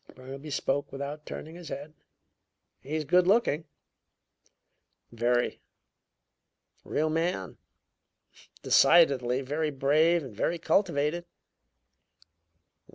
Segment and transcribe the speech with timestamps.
[0.15, 1.93] Burnaby spoke without turning his head.
[2.79, 3.65] "He's good looking."
[5.11, 5.61] "Very."
[6.83, 7.59] "A real man."
[8.63, 9.41] "Decidedly!
[9.41, 11.27] Very brave and very cultivated."